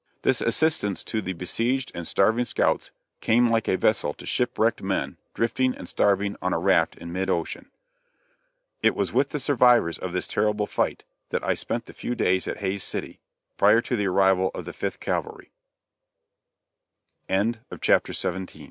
[0.23, 4.81] This assistance to the besieged and starving scouts came like a vessel to ship wrecked
[4.81, 7.69] men drifting and starving on a raft in mid ocean.
[8.81, 12.47] It was with the survivors of this terrible fight that I spent the few days
[12.47, 13.19] at Hays City,
[13.57, 15.05] prior to the arrival of the Fift